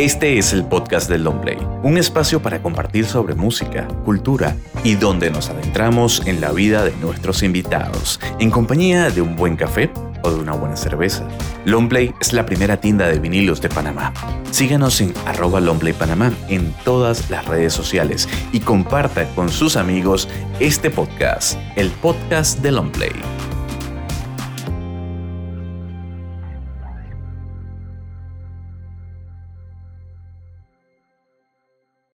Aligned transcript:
Este 0.00 0.38
es 0.38 0.54
el 0.54 0.64
podcast 0.64 1.10
del 1.10 1.24
Longplay, 1.24 1.58
un 1.82 1.98
espacio 1.98 2.40
para 2.40 2.62
compartir 2.62 3.04
sobre 3.04 3.34
música, 3.34 3.86
cultura 4.02 4.56
y 4.82 4.94
donde 4.94 5.30
nos 5.30 5.50
adentramos 5.50 6.22
en 6.24 6.40
la 6.40 6.52
vida 6.52 6.82
de 6.84 6.96
nuestros 7.02 7.42
invitados, 7.42 8.18
en 8.38 8.50
compañía 8.50 9.10
de 9.10 9.20
un 9.20 9.36
buen 9.36 9.56
café 9.56 9.90
o 10.22 10.30
de 10.30 10.40
una 10.40 10.52
buena 10.52 10.74
cerveza. 10.74 11.28
Longplay 11.66 12.14
es 12.18 12.32
la 12.32 12.46
primera 12.46 12.78
tienda 12.78 13.08
de 13.08 13.18
vinilos 13.18 13.60
de 13.60 13.68
Panamá. 13.68 14.14
Síganos 14.52 15.02
en 15.02 15.12
arroba 15.26 15.60
Panamá 15.98 16.32
en 16.48 16.72
todas 16.82 17.28
las 17.28 17.44
redes 17.44 17.74
sociales 17.74 18.26
y 18.52 18.60
comparta 18.60 19.28
con 19.34 19.50
sus 19.50 19.76
amigos 19.76 20.30
este 20.60 20.88
podcast, 20.88 21.58
el 21.76 21.90
podcast 21.90 22.60
de 22.60 22.72
Longplay. 22.72 23.39